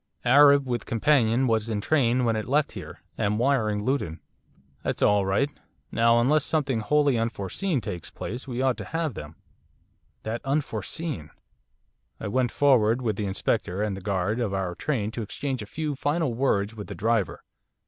[0.25, 3.01] 'Arab with companion was in train when it left here.
[3.19, 4.19] Am wiring Luton.'
[4.81, 5.51] 'That's all right.
[5.91, 9.35] Now unless something wholly unforeseen takes place, we ought to have them.'
[10.23, 11.29] That unforeseen!
[12.19, 15.67] I went forward with the Inspector and the guard of our train to exchange a
[15.67, 17.43] few final words with the driver.